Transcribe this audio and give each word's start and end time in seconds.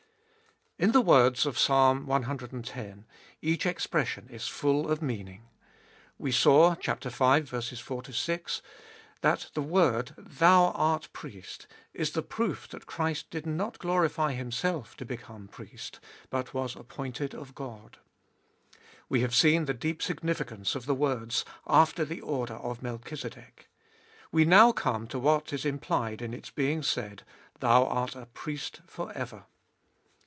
IN 0.79 0.93
the 0.93 1.01
words 1.01 1.45
of 1.45 1.59
Psalm 1.59 2.09
ex. 2.11 2.99
each 3.39 3.67
expression 3.67 4.27
is 4.29 4.47
full 4.47 4.89
of 4.89 4.99
meaning. 4.99 5.43
We 6.17 6.31
saw 6.31 6.73
(v. 6.73 6.81
4 7.07 7.41
6) 8.03 8.61
that 9.21 9.49
the 9.53 9.61
word, 9.61 10.15
Thou 10.17 10.71
art 10.71 11.07
Priest 11.13 11.67
is 11.93 12.13
the 12.13 12.23
proof 12.23 12.67
that 12.69 12.87
Christ 12.87 13.29
did 13.29 13.45
not 13.45 13.77
glorify 13.77 14.33
Himself 14.33 14.97
to 14.97 15.05
become 15.05 15.47
Priest, 15.47 15.99
but 16.31 16.55
was 16.55 16.75
appointed 16.75 17.35
of 17.35 17.53
God. 17.53 17.99
We 19.07 19.21
have 19.21 19.35
seen 19.35 19.65
the 19.65 19.75
deep 19.75 20.01
significance 20.01 20.73
of 20.73 20.87
the 20.87 20.95
words, 20.95 21.45
after 21.67 22.03
the 22.03 22.21
order 22.21 22.55
of 22.55 22.81
Melchizedek. 22.81 23.69
We 24.31 24.45
now 24.45 24.71
come 24.71 25.05
to 25.09 25.19
what 25.19 25.53
is 25.53 25.63
implied 25.63 26.23
in 26.23 26.33
its 26.33 26.49
being 26.49 26.81
said, 26.81 27.21
Thou 27.59 27.85
art 27.85 28.15
a 28.15 28.25
Priest 28.25 28.81
for 28.87 29.11
ever. 29.13 29.45